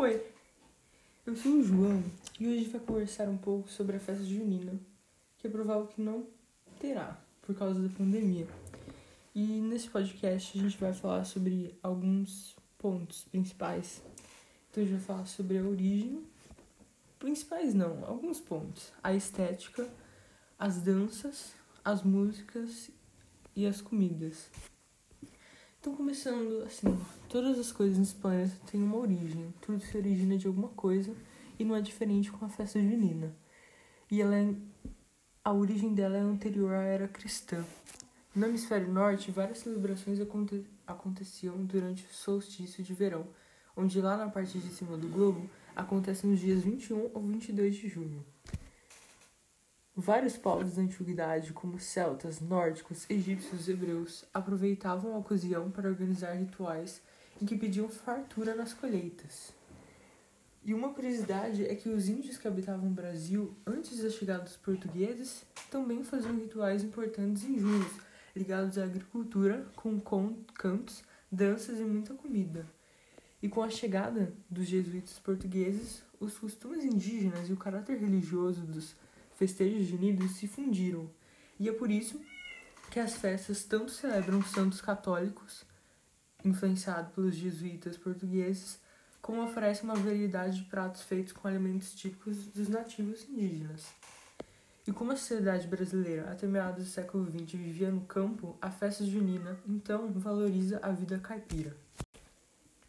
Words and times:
Oi, 0.00 0.24
eu 1.26 1.34
sou 1.34 1.54
o 1.54 1.64
João 1.64 2.00
e 2.38 2.46
hoje 2.46 2.68
vai 2.68 2.80
conversar 2.80 3.28
um 3.28 3.36
pouco 3.36 3.68
sobre 3.68 3.96
a 3.96 3.98
festa 3.98 4.22
junina, 4.22 4.78
que 5.36 5.48
é 5.48 5.50
provável 5.50 5.88
que 5.88 6.00
não 6.00 6.24
terá 6.78 7.20
por 7.42 7.52
causa 7.56 7.80
da 7.80 7.88
pandemia. 7.88 8.46
E 9.34 9.60
nesse 9.60 9.90
podcast 9.90 10.56
a 10.56 10.62
gente 10.62 10.78
vai 10.78 10.92
falar 10.92 11.24
sobre 11.24 11.76
alguns 11.82 12.54
pontos 12.78 13.24
principais. 13.24 14.00
Então 14.70 14.84
a 14.84 14.86
gente 14.86 14.98
vai 14.98 15.04
falar 15.04 15.26
sobre 15.26 15.58
a 15.58 15.64
origem, 15.64 16.24
principais 17.18 17.74
não, 17.74 18.04
alguns 18.04 18.38
pontos. 18.38 18.92
A 19.02 19.12
estética, 19.12 19.90
as 20.56 20.80
danças, 20.80 21.54
as 21.84 22.04
músicas 22.04 22.88
e 23.56 23.66
as 23.66 23.80
comidas. 23.80 24.48
Então, 25.88 25.96
começando 25.96 26.64
assim, 26.64 26.98
todas 27.30 27.58
as 27.58 27.72
coisas 27.72 27.96
nesse 27.96 28.14
planeta 28.14 28.52
têm 28.70 28.82
uma 28.82 28.98
origem. 28.98 29.54
Tudo 29.62 29.80
se 29.80 29.96
origina 29.96 30.36
de 30.36 30.46
alguma 30.46 30.68
coisa 30.68 31.14
e 31.58 31.64
não 31.64 31.74
é 31.74 31.80
diferente 31.80 32.30
com 32.30 32.44
a 32.44 32.48
festa 32.50 32.78
junina. 32.78 33.34
E 34.10 34.20
ela 34.20 34.36
é, 34.36 34.54
a 35.42 35.50
origem 35.50 35.94
dela 35.94 36.18
é 36.18 36.20
anterior 36.20 36.74
à 36.74 36.82
era 36.82 37.08
cristã. 37.08 37.64
No 38.36 38.44
hemisfério 38.44 38.92
norte, 38.92 39.30
várias 39.30 39.60
celebrações 39.60 40.20
aconte, 40.20 40.62
aconteciam 40.86 41.56
durante 41.64 42.04
o 42.04 42.12
solstício 42.12 42.84
de 42.84 42.92
verão, 42.92 43.26
onde 43.74 43.98
lá 43.98 44.14
na 44.14 44.28
parte 44.28 44.58
de 44.58 44.68
cima 44.68 44.94
do 44.94 45.08
globo 45.08 45.48
acontece 45.74 46.26
nos 46.26 46.38
dias 46.38 46.60
21 46.60 47.12
ou 47.14 47.22
22 47.22 47.74
de 47.74 47.88
junho. 47.88 48.22
Vários 50.00 50.36
povos 50.36 50.76
da 50.76 50.82
antiguidade, 50.82 51.52
como 51.52 51.80
celtas, 51.80 52.40
nórdicos, 52.40 53.04
egípcios 53.10 53.66
e 53.66 53.72
hebreus, 53.72 54.24
aproveitavam 54.32 55.12
a 55.12 55.18
ocasião 55.18 55.72
para 55.72 55.88
organizar 55.88 56.34
rituais 56.34 57.02
em 57.42 57.44
que 57.44 57.58
pediam 57.58 57.88
fartura 57.88 58.54
nas 58.54 58.72
colheitas. 58.72 59.52
E 60.64 60.72
uma 60.72 60.94
curiosidade 60.94 61.66
é 61.66 61.74
que 61.74 61.88
os 61.88 62.08
índios 62.08 62.38
que 62.38 62.46
habitavam 62.46 62.86
o 62.86 62.92
Brasil 62.92 63.52
antes 63.66 64.00
da 64.00 64.08
chegada 64.08 64.44
dos 64.44 64.56
portugueses 64.56 65.42
também 65.68 66.04
faziam 66.04 66.36
rituais 66.36 66.84
importantes 66.84 67.42
em 67.42 67.58
junho, 67.58 67.90
ligados 68.36 68.78
à 68.78 68.84
agricultura, 68.84 69.66
com 69.74 69.98
cantos, 70.54 71.02
danças 71.28 71.80
e 71.80 71.82
muita 71.82 72.14
comida. 72.14 72.64
E 73.42 73.48
com 73.48 73.64
a 73.64 73.68
chegada 73.68 74.32
dos 74.48 74.68
jesuítas 74.68 75.18
portugueses, 75.18 76.04
os 76.20 76.38
costumes 76.38 76.84
indígenas 76.84 77.48
e 77.48 77.52
o 77.52 77.56
caráter 77.56 77.98
religioso 77.98 78.60
dos 78.60 78.94
festejos 79.38 79.86
juninos 79.86 80.32
se 80.32 80.48
fundiram, 80.48 81.08
e 81.60 81.68
é 81.68 81.72
por 81.72 81.90
isso 81.90 82.20
que 82.90 82.98
as 82.98 83.14
festas 83.14 83.62
tanto 83.62 83.92
celebram 83.92 84.42
santos 84.42 84.80
católicos, 84.80 85.64
influenciados 86.44 87.12
pelos 87.14 87.36
jesuítas 87.36 87.96
portugueses, 87.96 88.80
como 89.22 89.44
oferecem 89.44 89.84
uma 89.84 89.94
variedade 89.94 90.58
de 90.58 90.64
pratos 90.68 91.02
feitos 91.02 91.32
com 91.32 91.46
alimentos 91.46 91.94
típicos 91.94 92.46
dos 92.46 92.68
nativos 92.68 93.28
indígenas. 93.28 93.86
E 94.86 94.92
como 94.92 95.12
a 95.12 95.16
sociedade 95.16 95.68
brasileira, 95.68 96.30
até 96.32 96.46
meados 96.46 96.84
do 96.84 96.90
século 96.90 97.30
XX, 97.30 97.52
vivia 97.52 97.90
no 97.90 98.00
campo, 98.02 98.56
a 98.60 98.70
festa 98.70 99.04
junina, 99.04 99.56
então, 99.68 100.10
valoriza 100.12 100.80
a 100.82 100.90
vida 100.90 101.18
caipira. 101.18 101.76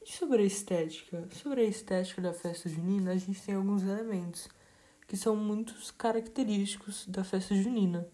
E 0.01 0.11
sobre 0.11 0.41
a 0.41 0.45
estética? 0.45 1.27
Sobre 1.31 1.61
a 1.61 1.65
estética 1.65 2.21
da 2.21 2.33
festa 2.33 2.69
junina, 2.69 3.11
a 3.11 3.17
gente 3.17 3.41
tem 3.41 3.53
alguns 3.53 3.83
elementos 3.83 4.47
que 5.09 5.17
são 5.17 5.35
muitos 5.35 5.89
característicos 5.89 7.07
da 7.07 7.23
festa 7.23 7.55
junina. 7.55 8.07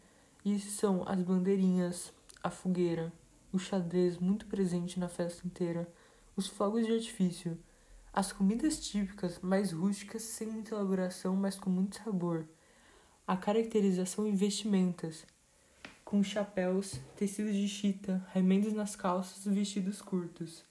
E 0.46 0.58
são 0.60 1.04
as 1.06 1.22
bandeirinhas, 1.22 2.14
a 2.42 2.50
fogueira, 2.50 3.12
o 3.52 3.60
xadrez 3.60 4.18
muito 4.18 4.46
presente 4.46 4.98
na 4.98 5.10
festa 5.10 5.46
inteira, 5.46 5.92
os 6.38 6.48
fogos 6.48 6.86
de 6.86 6.94
artifício, 6.94 7.60
as 8.14 8.32
comidas 8.32 8.80
típicas 8.80 9.40
mais 9.42 9.74
rústicas, 9.74 10.22
sem 10.22 10.48
muita 10.48 10.74
elaboração, 10.74 11.36
mas 11.36 11.60
com 11.60 11.70
muito 11.70 12.02
sabor, 12.02 12.48
a 13.28 13.36
caracterização 13.36 14.26
em 14.26 14.34
vestimentas, 14.34 15.26
com 16.06 16.24
chapéus, 16.24 16.98
tecidos 17.18 17.56
de 17.56 17.68
chita, 17.68 18.26
remendos 18.32 18.72
nas 18.72 18.96
calças 18.96 19.46
e 19.46 19.50
vestidos 19.50 20.02
curtos. 20.02 20.64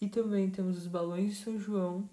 E 0.00 0.08
também 0.08 0.50
temos 0.50 0.78
os 0.78 0.88
balões 0.88 1.36
de 1.36 1.44
São 1.44 1.56
João, 1.60 2.08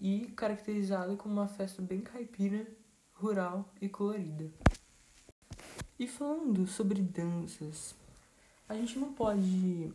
e 0.00 0.26
caracterizado 0.34 1.16
como 1.16 1.34
uma 1.34 1.48
festa 1.48 1.82
bem 1.82 2.00
caipira, 2.00 2.66
rural 3.12 3.68
e 3.80 3.88
colorida. 3.88 4.50
E 5.98 6.06
falando 6.08 6.66
sobre 6.66 7.02
danças, 7.02 7.94
a 8.68 8.74
gente 8.74 8.98
não 8.98 9.12
pode 9.12 9.92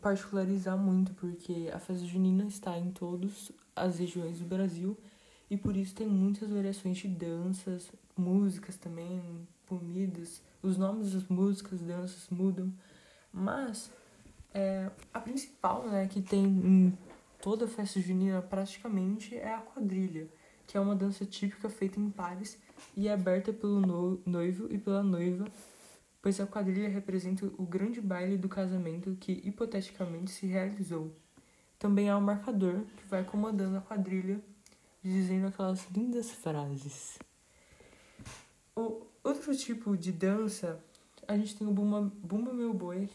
particularizar 0.00 0.76
muito 0.76 1.12
porque 1.14 1.70
a 1.72 1.78
festa 1.78 2.04
junina 2.04 2.44
está 2.44 2.78
em 2.78 2.90
todas 2.90 3.50
as 3.74 3.98
regiões 3.98 4.38
do 4.38 4.44
Brasil 4.44 4.96
e 5.50 5.56
por 5.56 5.74
isso 5.76 5.94
tem 5.94 6.06
muitas 6.06 6.50
variações 6.50 6.98
de 6.98 7.08
danças, 7.08 7.90
músicas 8.16 8.76
também, 8.76 9.22
comidas, 9.66 10.42
os 10.62 10.76
nomes 10.76 11.12
das 11.12 11.26
músicas, 11.28 11.80
danças 11.80 12.28
mudam, 12.30 12.72
mas 13.32 13.90
é, 14.52 14.90
a 15.14 15.20
principal, 15.20 15.88
né, 15.88 16.06
que 16.06 16.20
tem 16.20 16.44
em 16.44 16.98
Toda 17.40 17.66
festa 17.66 17.98
junina 17.98 18.42
praticamente 18.42 19.34
é 19.34 19.54
a 19.54 19.62
quadrilha, 19.62 20.28
que 20.66 20.76
é 20.76 20.80
uma 20.80 20.94
dança 20.94 21.24
típica 21.24 21.70
feita 21.70 21.98
em 21.98 22.10
pares 22.10 22.58
e 22.94 23.08
é 23.08 23.14
aberta 23.14 23.50
pelo 23.50 23.80
noivo 24.26 24.66
e 24.70 24.76
pela 24.76 25.02
noiva, 25.02 25.46
pois 26.20 26.38
a 26.38 26.46
quadrilha 26.46 26.90
representa 26.90 27.46
o 27.56 27.64
grande 27.64 27.98
baile 27.98 28.36
do 28.36 28.46
casamento 28.46 29.16
que 29.18 29.40
hipoteticamente 29.42 30.30
se 30.30 30.46
realizou. 30.46 31.16
Também 31.78 32.10
há 32.10 32.18
um 32.18 32.20
marcador 32.20 32.82
que 32.98 33.06
vai 33.08 33.24
comandando 33.24 33.78
a 33.78 33.80
quadrilha, 33.80 34.38
dizendo 35.02 35.46
aquelas 35.46 35.88
lindas 35.90 36.30
frases. 36.30 37.18
O 38.76 39.06
outro 39.24 39.56
tipo 39.56 39.96
de 39.96 40.12
dança, 40.12 40.78
a 41.26 41.38
gente 41.38 41.56
tem 41.56 41.66
o 41.66 41.70
Bumba, 41.70 42.02
Bumba 42.22 42.52
Meu 42.52 42.74
Boi, 42.74 43.08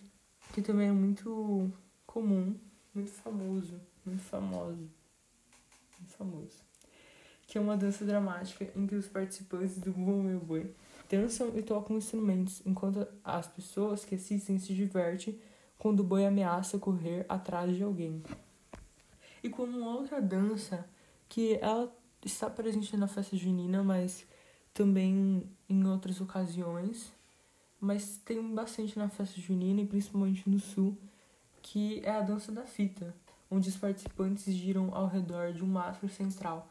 que 0.52 0.64
também 0.64 0.88
é 0.88 0.92
muito 0.92 1.72
comum, 2.08 2.56
muito 2.92 3.12
famoso 3.12 3.80
muito 4.06 4.22
famoso, 4.24 4.90
muito 6.00 6.14
famoso, 6.18 6.64
que 7.48 7.58
é 7.58 7.62
uma 7.62 7.76
dança 7.76 8.06
dramática 8.06 8.72
em 8.76 8.86
que 8.86 8.96
os 8.96 9.08
participantes 9.08 9.80
do 9.80 9.92
Bumba 9.92 10.24
Meu 10.24 10.40
Boi 10.40 10.74
dançam 11.10 11.58
e 11.58 11.62
tocam 11.62 11.98
instrumentos, 11.98 12.62
enquanto 12.66 13.08
as 13.24 13.48
pessoas 13.48 14.06
que 14.06 14.16
assistem 14.16 14.60
se 14.60 14.74
divertem 14.74 15.40
quando 15.78 16.00
o 16.00 16.04
boi 16.04 16.26
ameaça 16.26 16.80
correr 16.80 17.26
atrás 17.28 17.76
de 17.76 17.84
alguém. 17.84 18.24
E 19.44 19.50
como 19.50 19.86
outra 19.86 20.22
dança 20.22 20.88
que 21.28 21.60
ela 21.62 21.94
está 22.24 22.50
presente 22.50 22.96
na 22.98 23.08
festa 23.08 23.36
junina, 23.36 23.84
mas 23.84 24.26
também 24.74 25.48
em 25.70 25.88
outras 25.88 26.20
ocasiões, 26.20 27.12
mas 27.80 28.18
tem 28.18 28.42
bastante 28.54 28.98
na 28.98 29.10
festa 29.10 29.40
junina 29.40 29.82
e 29.82 29.86
principalmente 29.86 30.50
no 30.50 30.60
sul, 30.60 30.98
que 31.62 32.02
é 32.04 32.12
a 32.12 32.22
dança 32.22 32.52
da 32.52 32.64
fita 32.64 33.16
onde 33.56 33.70
os 33.70 33.78
participantes 33.78 34.54
giram 34.54 34.94
ao 34.94 35.08
redor 35.08 35.54
de 35.54 35.64
um 35.64 35.68
mastro 35.68 36.10
central 36.10 36.70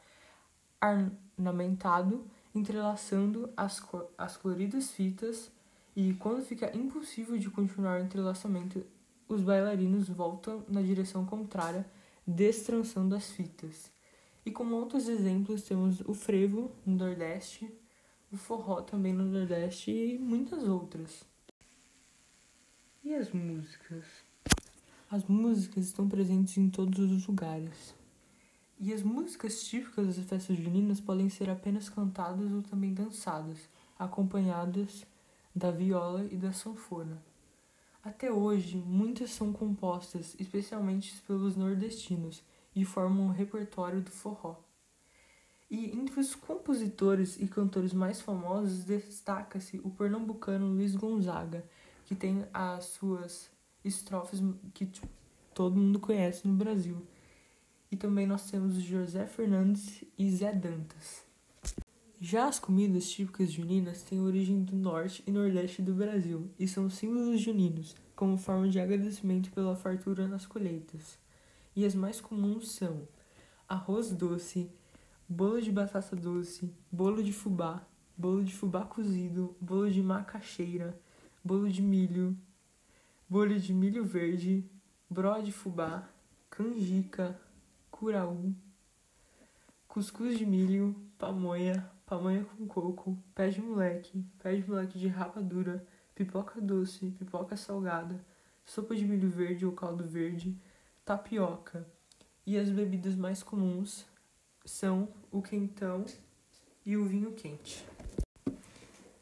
ornamentado, 1.38 2.26
entrelaçando 2.54 3.50
as, 3.56 3.82
as 4.18 4.36
coloridas 4.36 4.90
fitas, 4.90 5.50
e 5.96 6.12
quando 6.14 6.44
fica 6.44 6.76
impossível 6.76 7.38
de 7.38 7.48
continuar 7.48 8.00
o 8.00 8.04
entrelaçamento, 8.04 8.84
os 9.28 9.40
bailarinos 9.40 10.08
voltam 10.08 10.62
na 10.68 10.82
direção 10.82 11.24
contrária, 11.24 11.86
destrançando 12.26 13.14
as 13.14 13.30
fitas. 13.30 13.90
E 14.44 14.50
como 14.50 14.76
outros 14.76 15.08
exemplos, 15.08 15.62
temos 15.62 16.00
o 16.00 16.12
frevo 16.12 16.70
no 16.84 16.96
Nordeste, 16.96 17.72
o 18.30 18.36
forró 18.36 18.82
também 18.82 19.12
no 19.12 19.24
Nordeste 19.24 19.90
e 19.90 20.18
muitas 20.18 20.64
outras. 20.64 21.24
E 23.02 23.14
as 23.14 23.30
músicas? 23.30 24.04
As 25.14 25.22
músicas 25.26 25.84
estão 25.84 26.08
presentes 26.08 26.58
em 26.58 26.68
todos 26.68 26.98
os 26.98 27.24
lugares. 27.28 27.94
E 28.80 28.92
as 28.92 29.00
músicas 29.00 29.62
típicas 29.62 30.16
das 30.16 30.24
festas 30.24 30.56
juninas 30.58 31.00
podem 31.00 31.28
ser 31.28 31.48
apenas 31.48 31.88
cantadas 31.88 32.50
ou 32.50 32.62
também 32.62 32.92
dançadas, 32.92 33.68
acompanhadas 33.96 35.06
da 35.54 35.70
viola 35.70 36.26
e 36.32 36.36
da 36.36 36.52
sanfona. 36.52 37.22
Até 38.02 38.32
hoje, 38.32 38.76
muitas 38.76 39.30
são 39.30 39.52
compostas 39.52 40.34
especialmente 40.40 41.14
pelos 41.28 41.54
nordestinos 41.54 42.42
e 42.74 42.84
formam 42.84 43.28
o 43.28 43.32
repertório 43.32 44.00
do 44.02 44.10
forró. 44.10 44.56
E 45.70 45.96
entre 45.96 46.18
os 46.18 46.34
compositores 46.34 47.40
e 47.40 47.46
cantores 47.46 47.92
mais 47.92 48.20
famosos 48.20 48.82
destaca-se 48.82 49.80
o 49.84 49.90
pernambucano 49.90 50.66
Luiz 50.66 50.96
Gonzaga, 50.96 51.64
que 52.04 52.16
tem 52.16 52.44
as 52.52 52.86
suas 52.86 53.53
estrofes 53.84 54.40
que 54.72 54.86
tipo, 54.86 55.06
todo 55.54 55.76
mundo 55.76 56.00
conhece 56.00 56.48
no 56.48 56.54
Brasil. 56.54 57.06
E 57.90 57.96
também 57.96 58.26
nós 58.26 58.50
temos 58.50 58.74
José 58.74 59.26
Fernandes 59.26 60.02
e 60.18 60.30
Zé 60.30 60.52
Dantas. 60.52 61.22
Já 62.20 62.48
as 62.48 62.58
comidas 62.58 63.10
típicas 63.10 63.52
juninas 63.52 64.02
têm 64.02 64.20
origem 64.20 64.64
do 64.64 64.74
norte 64.74 65.22
e 65.26 65.30
nordeste 65.30 65.82
do 65.82 65.92
Brasil 65.92 66.50
e 66.58 66.66
são 66.66 66.88
símbolos 66.88 67.40
juninos, 67.40 67.94
como 68.16 68.38
forma 68.38 68.68
de 68.68 68.80
agradecimento 68.80 69.50
pela 69.52 69.76
fartura 69.76 70.26
nas 70.26 70.46
colheitas. 70.46 71.18
E 71.76 71.84
as 71.84 71.94
mais 71.94 72.20
comuns 72.20 72.72
são 72.72 73.06
arroz 73.68 74.10
doce, 74.10 74.70
bolo 75.28 75.60
de 75.60 75.70
batata 75.70 76.16
doce, 76.16 76.72
bolo 76.90 77.22
de 77.22 77.32
fubá, 77.32 77.86
bolo 78.16 78.42
de 78.42 78.54
fubá 78.54 78.84
cozido, 78.84 79.54
bolo 79.60 79.90
de 79.90 80.02
macaxeira, 80.02 80.98
bolo 81.44 81.68
de 81.68 81.82
milho, 81.82 82.36
bolo 83.28 83.58
de 83.58 83.72
milho 83.72 84.04
verde, 84.04 84.68
bró 85.08 85.38
de 85.38 85.52
fubá, 85.52 86.08
canjica, 86.50 87.40
curaú, 87.90 88.54
cuscuz 89.88 90.38
de 90.38 90.44
milho, 90.44 90.94
pamonha, 91.18 91.90
pamonha 92.04 92.44
com 92.44 92.66
coco, 92.66 93.18
pé 93.34 93.48
de 93.48 93.60
moleque, 93.60 94.24
pé 94.42 94.56
de 94.56 94.68
moleque 94.68 94.98
de 94.98 95.08
rapadura, 95.08 95.86
pipoca 96.14 96.60
doce, 96.60 97.10
pipoca 97.10 97.56
salgada, 97.56 98.24
sopa 98.64 98.94
de 98.94 99.04
milho 99.04 99.30
verde 99.30 99.64
ou 99.64 99.72
caldo 99.72 100.04
verde, 100.04 100.56
tapioca. 101.04 101.86
E 102.46 102.58
as 102.58 102.68
bebidas 102.68 103.14
mais 103.14 103.42
comuns 103.42 104.04
são 104.64 105.08
o 105.30 105.40
quentão 105.40 106.04
e 106.84 106.96
o 106.96 107.04
vinho 107.04 107.32
quente. 107.32 107.84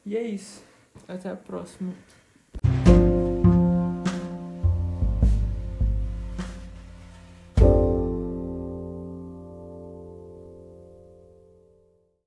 E 0.04 0.16
é 0.16 0.22
isso. 0.22 0.64
Até 1.06 1.30
a 1.30 1.36
próxima. 1.36 1.94